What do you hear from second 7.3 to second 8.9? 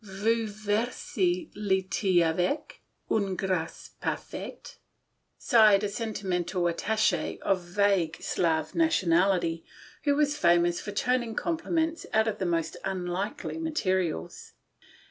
of vague Slav